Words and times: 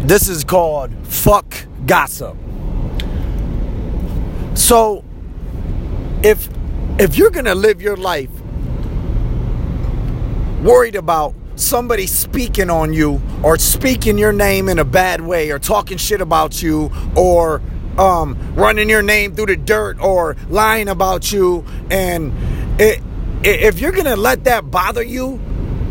This 0.00 0.28
is 0.28 0.44
called 0.44 0.90
fuck 1.06 1.54
gossip. 1.86 2.36
So 4.54 5.04
if 6.22 6.48
if 6.98 7.16
you're 7.16 7.30
going 7.30 7.44
to 7.46 7.54
live 7.54 7.80
your 7.80 7.96
life 7.96 8.30
worried 10.62 10.96
about 10.96 11.34
somebody 11.54 12.06
speaking 12.06 12.70
on 12.70 12.92
you 12.92 13.20
or 13.42 13.58
speaking 13.58 14.18
your 14.18 14.32
name 14.32 14.68
in 14.68 14.78
a 14.78 14.84
bad 14.84 15.20
way 15.20 15.50
or 15.50 15.58
talking 15.58 15.98
shit 15.98 16.20
about 16.20 16.62
you 16.62 16.90
or 17.16 17.62
um, 17.98 18.36
running 18.54 18.88
your 18.88 19.02
name 19.02 19.34
through 19.34 19.46
the 19.46 19.56
dirt 19.56 19.98
or 20.00 20.36
lying 20.48 20.88
about 20.88 21.32
you 21.32 21.64
and 21.90 22.32
it, 22.80 23.02
if 23.42 23.80
you're 23.80 23.92
gonna 23.92 24.16
let 24.16 24.44
that 24.44 24.70
bother 24.70 25.02
you 25.02 25.40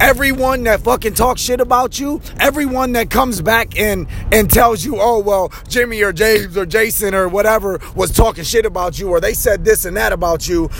everyone 0.00 0.64
that 0.64 0.80
fucking 0.80 1.14
talks 1.14 1.40
shit 1.40 1.60
about 1.60 1.98
you, 1.98 2.20
everyone 2.38 2.92
that 2.92 3.10
comes 3.10 3.40
back 3.40 3.78
and 3.78 4.06
and 4.32 4.50
tells 4.50 4.84
you, 4.84 4.96
oh 4.98 5.18
well, 5.18 5.52
Jimmy 5.68 6.02
or 6.02 6.12
James 6.12 6.56
or 6.56 6.66
Jason 6.66 7.14
or 7.14 7.28
whatever 7.28 7.80
was 7.94 8.10
talking 8.10 8.44
shit 8.44 8.66
about 8.66 8.98
you, 8.98 9.08
or 9.08 9.20
they 9.20 9.34
said 9.34 9.64
this 9.64 9.84
and 9.84 9.96
that 9.96 10.12
about 10.12 10.48
you, 10.48 10.70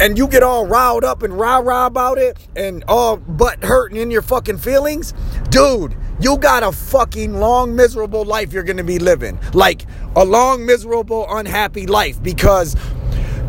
and 0.00 0.18
you 0.18 0.26
get 0.26 0.42
all 0.42 0.66
riled 0.66 1.04
up 1.04 1.22
and 1.22 1.38
rah 1.38 1.58
rah 1.58 1.86
about 1.86 2.18
it 2.18 2.38
and 2.56 2.84
all 2.88 3.16
butt 3.16 3.62
hurting 3.62 3.98
in 3.98 4.10
your 4.10 4.22
fucking 4.22 4.58
feelings, 4.58 5.14
dude. 5.50 5.96
You 6.20 6.38
got 6.38 6.62
a 6.62 6.70
fucking 6.70 7.34
long, 7.34 7.74
miserable 7.74 8.24
life 8.24 8.52
you're 8.52 8.62
gonna 8.62 8.84
be 8.84 9.00
living. 9.00 9.38
Like 9.52 9.84
a 10.14 10.24
long, 10.24 10.64
miserable, 10.64 11.26
unhappy 11.28 11.88
life 11.88 12.22
because 12.22 12.76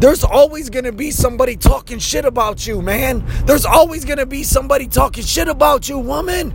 there's 0.05 0.23
always 0.23 0.70
gonna 0.70 0.91
be 0.91 1.09
somebody 1.09 1.55
talking 1.55 1.98
shit 1.98 2.26
about 2.26 2.68
you, 2.68 2.80
man. 2.80 3.26
There's 3.48 3.66
always 3.66 4.05
gonna 4.05 4.27
be 4.27 4.44
somebody 4.44 4.88
talking 4.88 5.23
shit 5.23 5.48
about 5.48 5.90
you, 5.90 5.98
woman. 5.98 6.54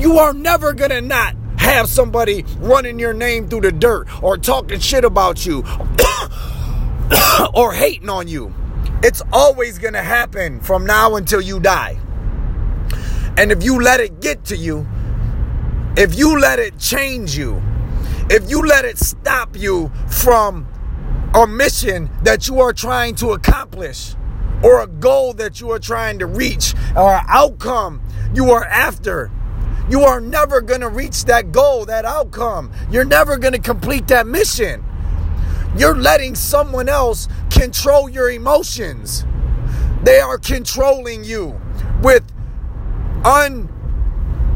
You 0.00 0.18
are 0.18 0.32
never 0.32 0.72
gonna 0.72 1.00
not 1.00 1.36
have 1.58 1.88
somebody 1.88 2.44
running 2.58 2.98
your 2.98 3.12
name 3.14 3.48
through 3.48 3.60
the 3.60 3.70
dirt 3.70 4.08
or 4.20 4.36
talking 4.36 4.80
shit 4.80 5.04
about 5.04 5.46
you 5.46 5.58
or 7.54 7.72
hating 7.72 8.08
on 8.08 8.26
you. 8.26 8.52
It's 9.04 9.22
always 9.32 9.78
gonna 9.78 10.02
happen 10.02 10.58
from 10.58 10.84
now 10.84 11.14
until 11.14 11.40
you 11.40 11.60
die. 11.60 12.00
And 13.36 13.52
if 13.52 13.62
you 13.62 13.80
let 13.80 14.00
it 14.00 14.20
get 14.20 14.44
to 14.46 14.56
you, 14.56 14.88
if 15.96 16.18
you 16.18 16.36
let 16.36 16.58
it 16.58 16.80
change 16.80 17.38
you, 17.38 17.62
if 18.28 18.50
you 18.50 18.60
let 18.62 18.84
it 18.84 18.98
stop 18.98 19.56
you 19.56 19.92
from 20.08 20.66
a 21.34 21.46
mission 21.46 22.10
that 22.22 22.46
you 22.46 22.60
are 22.60 22.72
trying 22.72 23.14
to 23.16 23.32
accomplish 23.32 24.14
or 24.62 24.80
a 24.80 24.86
goal 24.86 25.32
that 25.34 25.60
you 25.60 25.70
are 25.70 25.78
trying 25.78 26.18
to 26.18 26.26
reach 26.26 26.74
or 26.94 27.14
an 27.14 27.24
outcome 27.28 28.02
you 28.34 28.50
are 28.50 28.64
after. 28.64 29.30
You 29.88 30.02
are 30.02 30.20
never 30.20 30.60
going 30.60 30.80
to 30.80 30.88
reach 30.88 31.24
that 31.24 31.50
goal, 31.52 31.86
that 31.86 32.04
outcome. 32.04 32.70
You're 32.90 33.04
never 33.04 33.36
going 33.36 33.52
to 33.52 33.58
complete 33.58 34.08
that 34.08 34.26
mission. 34.26 34.84
You're 35.76 35.96
letting 35.96 36.34
someone 36.34 36.88
else 36.88 37.28
control 37.50 38.08
your 38.08 38.30
emotions. 38.30 39.24
They 40.02 40.20
are 40.20 40.38
controlling 40.38 41.24
you 41.24 41.60
with 42.02 42.24
un 43.24 43.68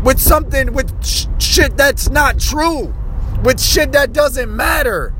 with 0.04 0.20
something 0.20 0.72
with 0.72 1.04
sh- 1.04 1.26
shit 1.38 1.76
that's 1.76 2.10
not 2.10 2.38
true, 2.38 2.94
with 3.42 3.60
shit 3.60 3.92
that 3.92 4.12
doesn't 4.12 4.54
matter. 4.54 5.15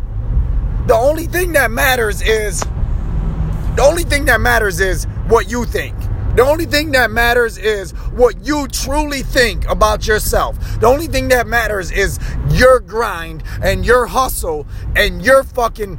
The 0.87 0.95
only 0.95 1.27
thing 1.27 1.53
that 1.53 1.73
matters 1.73 2.23
is 2.23 2.61
the 2.61 3.83
only 3.83 4.05
thing 4.05 4.25
that 4.27 4.41
matters 4.41 4.79
is 4.79 5.05
what 5.27 5.51
you 5.51 5.65
think. 5.65 5.97
The 6.37 6.43
only 6.43 6.67
thing 6.67 6.93
that 6.93 7.11
matters 7.11 7.59
is 7.59 7.91
what 8.13 8.47
you 8.47 8.69
truly 8.69 9.23
think 9.23 9.69
about 9.69 10.07
yourself. 10.07 10.59
The 10.81 10.87
only 10.87 11.09
thing 11.09 11.29
that 11.29 11.47
matters 11.47 11.91
is 11.91 12.21
your 12.51 12.79
grind 12.79 13.43
and 13.63 13.85
your 13.85 14.07
hustle 14.07 14.67
and 14.95 15.25
your 15.25 15.43
fucking 15.43 15.99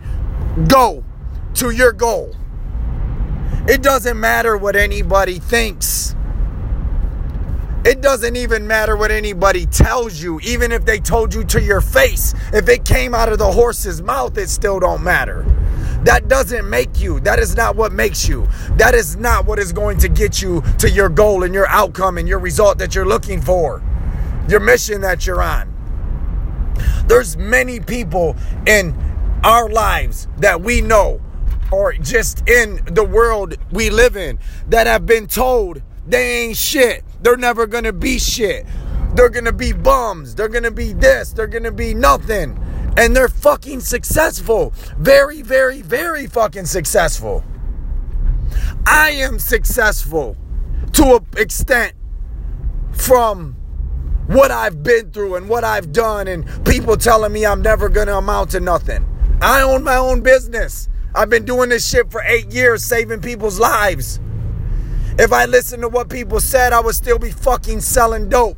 go 0.70 1.04
to 1.56 1.72
your 1.72 1.92
goal. 1.92 2.36
It 3.68 3.82
doesn't 3.82 4.18
matter 4.20 4.56
what 4.58 4.76
anybody 4.76 5.40
thinks. 5.40 6.16
It 7.88 8.02
doesn't 8.02 8.36
even 8.36 8.68
matter 8.68 8.98
what 8.98 9.12
anybody 9.12 9.66
tells 9.66 10.22
you, 10.22 10.42
even 10.42 10.74
if 10.74 10.84
they 10.84 11.00
told 11.00 11.34
you 11.34 11.46
to 11.46 11.62
your 11.62 11.80
face. 11.80 12.34
If 12.52 12.68
it 12.68 12.84
came 12.84 13.16
out 13.16 13.32
of 13.32 13.38
the 13.38 13.50
horse's 13.50 14.02
mouth, 14.02 14.38
it 14.38 14.50
still 14.50 14.78
don't 14.82 15.02
matter. 15.02 15.46
That 16.04 16.28
doesn't 16.28 16.70
make 16.70 17.00
you. 17.00 17.22
That 17.22 17.40
is 17.40 17.56
not 17.56 17.78
what 17.78 17.94
makes 17.94 18.28
you. 18.28 18.46
That 18.72 18.94
is 18.94 19.16
not 19.16 19.46
what 19.46 19.58
is 19.58 19.72
going 19.72 20.00
to 20.00 20.10
get 20.10 20.42
you 20.42 20.62
to 20.80 20.90
your 20.90 21.08
goal 21.08 21.44
and 21.44 21.54
your 21.54 21.66
outcome 21.70 22.18
and 22.18 22.28
your 22.28 22.40
result 22.40 22.78
that 22.80 22.94
you're 22.94 23.08
looking 23.08 23.42
for. 23.42 23.82
Your 24.50 24.60
mission 24.60 25.00
that 25.00 25.26
you're 25.26 25.42
on. 25.42 25.74
There's 27.08 27.38
many 27.38 27.80
people 27.80 28.36
in 28.66 28.94
our 29.46 29.70
lives 29.70 30.28
that 30.40 30.60
we 30.60 30.82
know 30.82 31.22
or 31.72 31.94
just 31.94 32.50
in 32.50 32.82
the 32.84 33.06
world 33.06 33.56
we 33.72 33.90
live 33.90 34.18
in 34.18 34.40
that 34.68 34.88
have 34.88 35.06
been 35.06 35.26
told 35.26 35.82
they 36.06 36.42
ain't 36.42 36.58
shit. 36.58 37.06
They're 37.22 37.38
never 37.38 37.68
gonna 37.68 37.94
be 37.94 38.20
shit. 38.20 38.66
They're 39.16 39.30
gonna 39.30 39.52
be 39.52 39.74
bums. 39.74 40.36
They're 40.36 40.50
gonna 40.50 40.72
be 40.72 40.94
this. 40.94 41.34
They're 41.34 41.48
gonna 41.48 41.72
be 41.72 41.94
nothing. 41.94 42.60
And 42.98 43.16
they're 43.16 43.30
fucking 43.30 43.82
successful. 43.82 44.74
Very, 44.98 45.42
very, 45.42 45.82
very 45.82 46.28
fucking 46.28 46.66
successful. 46.66 47.44
I 48.86 49.12
am 49.12 49.40
successful 49.40 50.38
to 50.94 51.16
an 51.16 51.26
extent 51.38 51.94
from 52.94 53.56
what 54.28 54.52
I've 54.52 54.84
been 54.84 55.12
through 55.12 55.36
and 55.36 55.48
what 55.48 55.64
I've 55.64 55.92
done, 55.92 56.28
and 56.28 56.46
people 56.66 56.98
telling 56.98 57.32
me 57.32 57.46
I'm 57.46 57.62
never 57.62 57.90
gonna 57.90 58.18
amount 58.18 58.52
to 58.52 58.60
nothing. 58.60 59.06
I 59.42 59.62
own 59.62 59.84
my 59.84 59.96
own 59.96 60.22
business. 60.22 60.90
I've 61.16 61.30
been 61.30 61.46
doing 61.46 61.70
this 61.70 61.88
shit 61.88 62.12
for 62.12 62.22
eight 62.24 62.52
years, 62.52 62.84
saving 62.84 63.22
people's 63.22 63.60
lives. 63.60 64.20
If 65.20 65.34
I 65.34 65.46
listened 65.46 65.82
to 65.82 65.90
what 65.90 66.10
people 66.10 66.40
said, 66.40 66.74
I 66.74 66.80
would 66.80 66.96
still 66.96 67.18
be 67.18 67.32
fucking 67.32 67.82
selling 67.82 68.30
dope. 68.30 68.58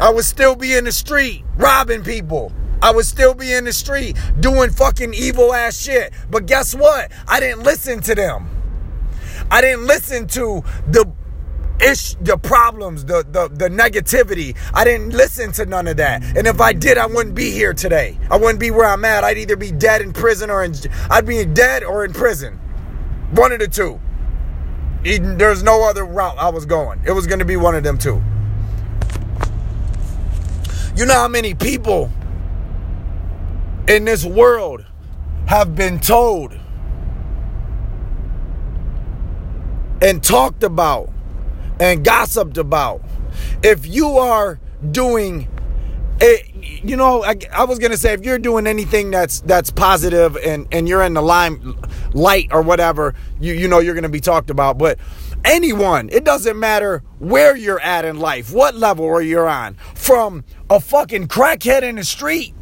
I 0.00 0.10
would 0.10 0.24
still 0.24 0.56
be 0.56 0.74
in 0.74 0.84
the 0.84 0.92
street 0.92 1.44
robbing 1.56 2.02
people. 2.02 2.52
I 2.82 2.92
would 2.92 3.06
still 3.06 3.34
be 3.34 3.52
in 3.52 3.64
the 3.64 3.72
street 3.72 4.16
doing 4.38 4.70
fucking 4.70 5.14
evil 5.14 5.52
ass 5.52 5.76
shit. 5.76 6.12
But 6.30 6.46
guess 6.46 6.74
what? 6.74 7.10
I 7.26 7.40
didn't 7.40 7.62
listen 7.62 8.00
to 8.02 8.14
them. 8.14 8.48
I 9.50 9.60
didn't 9.60 9.86
listen 9.86 10.26
to 10.28 10.62
the 10.88 11.10
ish 11.80 12.14
the 12.20 12.36
problems, 12.36 13.04
the, 13.04 13.24
the 13.30 13.48
the 13.48 13.68
negativity. 13.68 14.56
I 14.74 14.84
didn't 14.84 15.10
listen 15.10 15.52
to 15.52 15.66
none 15.66 15.86
of 15.86 15.96
that. 15.98 16.22
And 16.36 16.46
if 16.46 16.60
I 16.60 16.72
did, 16.72 16.98
I 16.98 17.06
wouldn't 17.06 17.34
be 17.34 17.50
here 17.50 17.74
today. 17.74 18.18
I 18.30 18.36
wouldn't 18.36 18.60
be 18.60 18.70
where 18.70 18.86
I'm 18.86 19.04
at. 19.04 19.24
I'd 19.24 19.38
either 19.38 19.56
be 19.56 19.70
dead 19.70 20.00
in 20.00 20.12
prison 20.12 20.50
or 20.50 20.64
in 20.64 20.74
I'd 21.10 21.26
be 21.26 21.44
dead 21.44 21.84
or 21.84 22.04
in 22.04 22.12
prison. 22.12 22.54
One 23.32 23.52
of 23.52 23.60
the 23.60 23.68
two. 23.68 24.00
There's 25.02 25.62
no 25.62 25.88
other 25.88 26.04
route 26.04 26.36
I 26.38 26.48
was 26.48 26.66
going. 26.66 27.00
It 27.06 27.12
was 27.12 27.26
going 27.26 27.38
to 27.38 27.44
be 27.44 27.56
one 27.56 27.74
of 27.74 27.82
them 27.84 27.98
two. 27.98 28.22
You 30.96 31.06
know 31.06 31.14
how 31.14 31.28
many 31.28 31.54
people 31.54 32.10
in 33.86 34.04
this 34.04 34.24
world 34.24 34.84
have 35.46 35.76
been 35.76 36.00
told 36.00 36.58
and 40.02 40.22
talked 40.22 40.62
about 40.62 41.10
and 41.80 42.04
gossiped 42.04 42.58
about. 42.58 43.02
If 43.62 43.86
you 43.86 44.18
are 44.18 44.58
doing 44.90 45.48
it, 46.20 46.84
you 46.84 46.96
know, 46.96 47.22
I, 47.22 47.36
I, 47.52 47.64
was 47.64 47.78
gonna 47.78 47.96
say 47.96 48.12
if 48.12 48.24
you're 48.24 48.38
doing 48.38 48.66
anything 48.66 49.10
that's 49.10 49.40
that's 49.40 49.70
positive 49.70 50.36
and 50.36 50.66
and 50.72 50.88
you're 50.88 51.02
in 51.02 51.14
the 51.14 51.22
lime 51.22 51.80
light 52.12 52.48
or 52.50 52.62
whatever, 52.62 53.14
you 53.40 53.54
you 53.54 53.68
know 53.68 53.78
you're 53.78 53.94
gonna 53.94 54.08
be 54.08 54.20
talked 54.20 54.50
about. 54.50 54.78
But 54.78 54.98
anyone, 55.44 56.08
it 56.10 56.24
doesn't 56.24 56.58
matter 56.58 57.02
where 57.18 57.56
you're 57.56 57.80
at 57.80 58.04
in 58.04 58.18
life, 58.18 58.52
what 58.52 58.74
level 58.74 59.06
are 59.06 59.22
you 59.22 59.40
on, 59.40 59.74
from 59.94 60.44
a 60.70 60.80
fucking 60.80 61.28
crackhead 61.28 61.82
in 61.82 61.96
the 61.96 62.04
street 62.04 62.54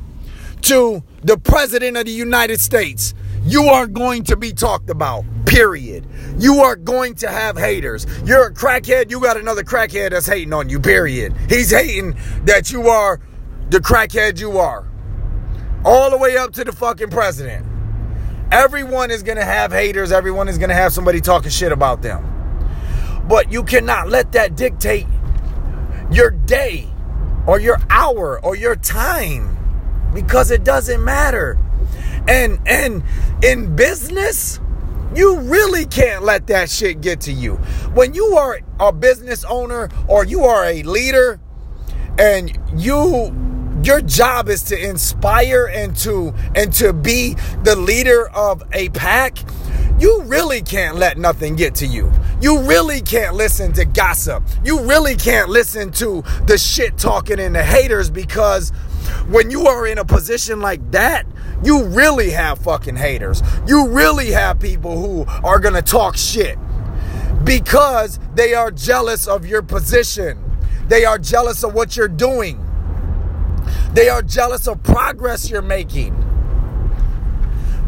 to 0.62 1.02
the 1.22 1.36
president 1.38 1.96
of 1.96 2.06
the 2.06 2.12
United 2.12 2.60
States 2.60 3.14
you 3.46 3.62
are 3.68 3.86
going 3.86 4.24
to 4.24 4.36
be 4.36 4.52
talked 4.52 4.90
about. 4.90 5.24
Period. 5.46 6.04
You 6.36 6.62
are 6.62 6.74
going 6.74 7.14
to 7.16 7.28
have 7.28 7.56
haters. 7.56 8.04
You're 8.24 8.48
a 8.48 8.52
crackhead, 8.52 9.08
you 9.08 9.20
got 9.20 9.36
another 9.36 9.62
crackhead 9.62 10.10
that's 10.10 10.26
hating 10.26 10.52
on 10.52 10.68
you. 10.68 10.80
Period. 10.80 11.32
He's 11.48 11.70
hating 11.70 12.16
that 12.44 12.72
you 12.72 12.88
are 12.88 13.20
the 13.70 13.78
crackhead 13.78 14.40
you 14.40 14.58
are. 14.58 14.88
All 15.84 16.10
the 16.10 16.18
way 16.18 16.36
up 16.36 16.52
to 16.54 16.64
the 16.64 16.72
fucking 16.72 17.10
president. 17.10 17.64
Everyone 18.52 19.10
is 19.10 19.22
going 19.22 19.38
to 19.38 19.44
have 19.44 19.72
haters. 19.72 20.12
Everyone 20.12 20.48
is 20.48 20.58
going 20.58 20.68
to 20.68 20.74
have 20.74 20.92
somebody 20.92 21.20
talking 21.20 21.50
shit 21.50 21.72
about 21.72 22.02
them. 22.02 22.32
But 23.28 23.50
you 23.50 23.64
cannot 23.64 24.08
let 24.08 24.32
that 24.32 24.56
dictate 24.56 25.06
your 26.10 26.30
day 26.30 26.88
or 27.46 27.58
your 27.58 27.78
hour 27.90 28.42
or 28.44 28.54
your 28.54 28.76
time 28.76 29.56
because 30.14 30.50
it 30.50 30.64
doesn't 30.64 31.04
matter. 31.04 31.58
And 32.28 32.60
and 32.66 33.02
in 33.42 33.74
business, 33.74 34.60
you 35.14 35.40
really 35.40 35.86
can't 35.86 36.24
let 36.24 36.46
that 36.48 36.70
shit 36.70 37.00
get 37.00 37.22
to 37.22 37.32
you. 37.32 37.54
When 37.94 38.14
you 38.14 38.36
are 38.36 38.60
a 38.78 38.92
business 38.92 39.44
owner 39.44 39.88
or 40.08 40.24
you 40.24 40.44
are 40.44 40.64
a 40.64 40.82
leader 40.82 41.40
and 42.18 42.56
you 42.76 43.30
your 43.86 44.00
job 44.00 44.48
is 44.48 44.62
to 44.64 44.78
inspire 44.78 45.66
and 45.66 45.96
to 45.96 46.34
and 46.54 46.72
to 46.74 46.92
be 46.92 47.36
the 47.62 47.76
leader 47.76 48.28
of 48.30 48.62
a 48.72 48.88
pack, 48.90 49.38
you 49.98 50.22
really 50.22 50.60
can't 50.60 50.96
let 50.96 51.16
nothing 51.16 51.56
get 51.56 51.74
to 51.76 51.86
you. 51.86 52.10
You 52.40 52.60
really 52.62 53.00
can't 53.00 53.34
listen 53.34 53.72
to 53.74 53.84
gossip. 53.84 54.42
You 54.64 54.80
really 54.82 55.14
can't 55.14 55.48
listen 55.48 55.90
to 55.92 56.22
the 56.46 56.58
shit 56.58 56.98
talking 56.98 57.38
and 57.38 57.54
the 57.54 57.64
haters 57.64 58.10
because 58.10 58.70
when 59.28 59.50
you 59.50 59.66
are 59.66 59.86
in 59.86 59.98
a 59.98 60.04
position 60.04 60.60
like 60.60 60.90
that, 60.90 61.26
you 61.62 61.84
really 61.84 62.30
have 62.30 62.58
fucking 62.58 62.96
haters. 62.96 63.42
You 63.66 63.88
really 63.88 64.30
have 64.32 64.58
people 64.58 65.00
who 65.00 65.24
are 65.46 65.58
gonna 65.58 65.80
talk 65.80 66.16
shit 66.16 66.58
because 67.44 68.18
they 68.34 68.52
are 68.52 68.70
jealous 68.70 69.26
of 69.26 69.46
your 69.46 69.62
position. 69.62 70.42
They 70.88 71.04
are 71.04 71.18
jealous 71.18 71.64
of 71.64 71.72
what 71.72 71.96
you're 71.96 72.08
doing. 72.08 72.65
They 73.96 74.10
are 74.10 74.20
jealous 74.20 74.68
of 74.68 74.82
progress 74.82 75.48
you're 75.48 75.62
making. 75.62 76.14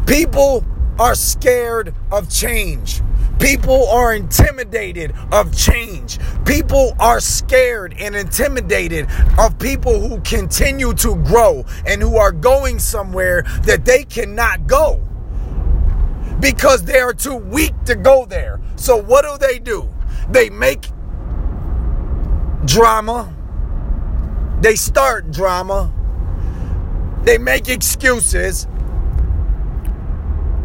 People 0.07 0.65
are 0.97 1.13
scared 1.13 1.93
of 2.11 2.31
change. 2.31 3.03
People 3.37 3.87
are 3.89 4.15
intimidated 4.15 5.13
of 5.31 5.55
change. 5.55 6.17
People 6.45 6.95
are 6.99 7.19
scared 7.19 7.93
and 7.99 8.15
intimidated 8.15 9.05
of 9.37 9.59
people 9.59 9.99
who 9.99 10.19
continue 10.21 10.95
to 10.95 11.15
grow 11.17 11.63
and 11.85 12.01
who 12.01 12.17
are 12.17 12.31
going 12.31 12.79
somewhere 12.79 13.43
that 13.65 13.85
they 13.85 14.03
cannot 14.03 14.65
go 14.65 14.99
because 16.39 16.85
they 16.85 16.97
are 16.97 17.13
too 17.13 17.35
weak 17.35 17.75
to 17.85 17.93
go 17.93 18.25
there. 18.25 18.59
So, 18.77 18.97
what 18.97 19.25
do 19.25 19.37
they 19.37 19.59
do? 19.59 19.87
They 20.31 20.49
make 20.49 20.87
drama, 22.65 23.31
they 24.61 24.75
start 24.75 25.29
drama, 25.29 25.93
they 27.29 27.37
make 27.37 27.69
excuses, 27.69 28.67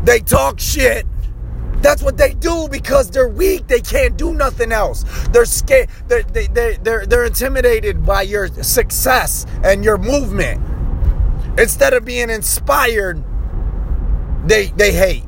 they 0.05 0.21
talk 0.21 0.59
shit 0.59 1.07
that's 1.85 2.03
what 2.03 2.17
they 2.17 2.33
do 2.33 2.67
because 2.71 3.11
they're 3.11 3.29
weak. 3.29 3.67
They 3.67 3.81
can't 3.81 4.17
do 4.17 4.33
nothing 4.33 4.73
else. 4.73 5.05
They're 5.33 5.45
scared. 5.45 5.91
They're, 6.09 6.23
they, 6.23 6.47
they, 6.47 6.79
they're, 6.83 7.05
they're 7.05 7.27
intimidated 7.27 8.07
by 8.07 8.23
your 8.23 8.49
success 8.63 9.45
and 9.63 9.85
your 9.85 9.99
movement. 9.99 10.63
Instead 11.59 11.93
of 11.93 12.07
being 12.07 12.31
inspired, 12.31 13.23
they, 14.47 14.69
they 14.69 14.95
hate 14.95 15.25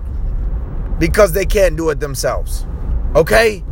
because 0.99 1.35
they 1.35 1.45
can't 1.45 1.77
do 1.77 1.91
it 1.91 2.01
themselves. 2.01 2.67
Okay? 3.15 3.63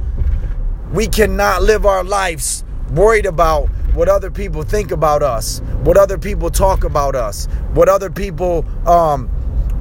We 0.93 1.06
cannot 1.06 1.62
live 1.62 1.87
our 1.87 2.05
lives 2.05 2.64
worried 2.93 3.25
about 3.25 3.70
what 3.94 4.08
other 4.08 4.31
people 4.31 4.62
think 4.62 4.91
about 4.91 5.23
us, 5.23 5.61
what 5.82 5.96
other 5.96 6.19
people 6.19 6.50
talk 6.50 6.85
about 6.85 7.14
us, 7.14 7.46
what 7.73 7.88
other 7.88 8.11
people 8.11 8.64
um, 8.88 9.31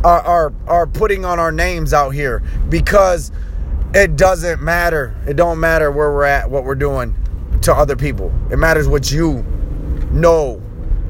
are, 0.04 0.22
are 0.22 0.54
are 0.68 0.88
putting 0.88 1.26
on 1.26 1.40
our 1.40 1.52
names 1.52 1.94
out 1.94 2.12
here 2.12 2.44
because 2.70 3.32
it 3.94 4.16
doesn't 4.16 4.62
matter. 4.62 5.16
It 5.28 5.36
don't 5.36 5.60
matter 5.60 5.92
where 5.92 6.12
we're 6.12 6.24
at, 6.26 6.50
what 6.50 6.64
we're 6.64 6.76
doing 6.76 7.16
to 7.62 7.74
other 7.74 7.96
people. 7.96 8.34
It 8.52 8.58
matters 8.58 8.88
what 8.88 9.12
you 9.12 9.44
know 10.12 10.62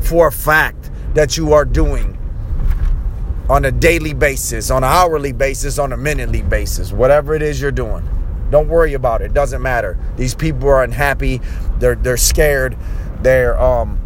for 0.02 0.28
a 0.28 0.32
fact 0.32 0.92
that 1.14 1.38
you 1.38 1.54
are 1.54 1.66
doing 1.66 2.18
on 3.50 3.66
a 3.66 3.72
daily 3.72 4.14
basis, 4.14 4.72
on 4.72 4.84
an 4.84 4.90
hourly 4.90 5.32
basis, 5.32 5.78
on 5.78 5.94
a 5.94 5.98
minutely 5.98 6.42
basis, 6.42 6.92
whatever 6.92 7.36
it 7.36 7.42
is 7.42 7.62
you're 7.62 7.72
doing. 7.72 8.08
Don't 8.54 8.68
worry 8.68 8.94
about 8.94 9.24
it. 9.24 9.26
It 9.26 9.34
doesn't 9.34 9.64
matter. 9.64 9.98
These 10.16 10.36
people 10.36 10.70
are 10.70 10.84
unhappy. 10.84 11.42
They're 11.80 11.96
they're 11.96 12.18
scared. 12.18 12.78
They're 13.24 13.60
um 13.60 14.00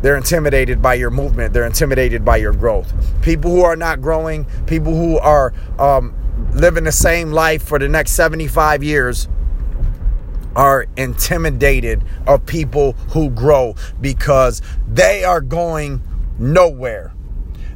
they're 0.00 0.16
intimidated 0.16 0.82
by 0.82 0.94
your 0.94 1.10
movement. 1.10 1.54
They're 1.54 1.66
intimidated 1.66 2.24
by 2.24 2.38
your 2.38 2.52
growth. 2.52 2.92
People 3.22 3.52
who 3.52 3.62
are 3.62 3.76
not 3.76 4.00
growing, 4.00 4.44
people 4.66 4.92
who 4.92 5.18
are 5.18 5.54
um, 5.78 6.16
living 6.52 6.82
the 6.82 6.90
same 6.90 7.30
life 7.30 7.62
for 7.62 7.78
the 7.78 7.88
next 7.88 8.10
75 8.14 8.82
years, 8.82 9.28
are 10.56 10.86
intimidated 10.96 12.02
of 12.26 12.44
people 12.44 12.94
who 13.10 13.30
grow 13.30 13.76
because 14.00 14.60
they 14.88 15.22
are 15.22 15.40
going 15.40 16.02
nowhere. 16.40 17.14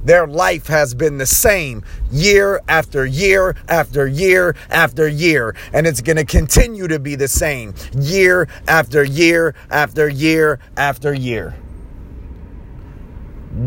Their 0.07 0.29
life 0.29 0.69
has 0.69 0.95
been 0.95 1.19
the 1.19 1.27
same 1.27 1.83
year 2.13 2.61
after 2.69 3.05
year 3.05 3.57
after 3.69 4.07
year 4.07 4.55
after 4.71 5.09
year. 5.09 5.57
And 5.73 5.85
it's 5.85 6.01
going 6.01 6.17
to 6.17 6.25
continue 6.25 6.87
to 6.87 7.01
be 7.01 7.17
the 7.17 7.27
same 7.27 7.75
year 7.99 8.49
after 8.69 9.03
year 9.03 9.57
after 9.69 10.09
year 10.09 10.61
after 10.77 11.13
year. 11.13 11.57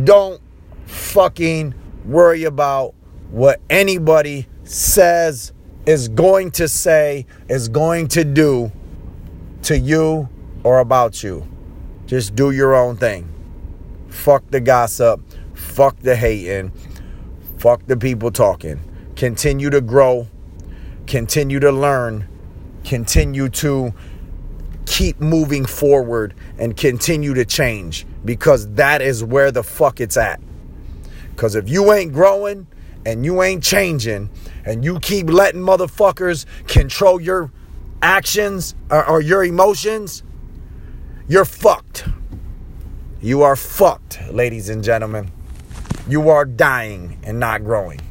Don't 0.06 0.42
fucking 0.86 1.76
worry 2.06 2.46
about 2.46 2.96
what 3.32 3.60
anybody 3.70 4.48
says, 4.64 5.52
is 5.86 6.08
going 6.08 6.52
to 6.52 6.70
say, 6.70 7.26
is 7.50 7.68
going 7.68 8.08
to 8.08 8.24
do 8.24 8.72
to 9.64 9.78
you 9.78 10.30
or 10.64 10.80
about 10.80 11.22
you. 11.22 11.46
Just 12.06 12.34
do 12.34 12.52
your 12.52 12.76
own 12.76 12.96
thing. 12.96 13.28
Fuck 14.08 14.50
the 14.52 14.62
gossip. 14.62 15.22
Fuck 15.70 16.00
the 16.00 16.16
hating. 16.16 16.72
Fuck 17.58 17.86
the 17.86 17.96
people 17.96 18.32
talking. 18.32 18.82
Continue 19.16 19.70
to 19.70 19.80
grow. 19.80 20.28
Continue 21.08 21.60
to 21.60 21.72
learn. 21.72 22.28
Continue 22.84 23.50
to 23.50 23.94
keep 24.86 25.22
moving 25.22 25.66
forward 25.66 26.34
and 26.58 26.76
continue 26.76 27.34
to 27.36 27.46
change 27.46 28.06
because 28.26 28.68
that 28.74 29.02
is 29.02 29.24
where 29.24 29.52
the 29.52 29.64
fuck 29.64 30.02
it's 30.02 30.18
at. 30.18 30.42
Because 31.32 31.56
if 31.56 31.70
you 31.70 31.94
ain't 31.94 32.12
growing 32.12 32.68
and 33.06 33.24
you 33.24 33.44
ain't 33.44 33.64
changing 33.64 34.30
and 34.66 34.84
you 34.84 35.00
keep 35.00 35.30
letting 35.30 35.62
motherfuckers 35.62 36.46
control 36.68 37.22
your 37.22 37.52
actions 38.02 38.76
or, 38.90 39.06
or 39.08 39.22
your 39.22 39.44
emotions, 39.44 40.24
you're 41.28 41.46
fucked. 41.46 42.06
You 43.22 43.44
are 43.44 43.56
fucked, 43.56 44.20
ladies 44.32 44.70
and 44.70 44.84
gentlemen. 44.84 45.32
You 46.10 46.30
are 46.30 46.44
dying 46.44 47.20
and 47.22 47.40
not 47.40 47.64
growing. 47.64 48.09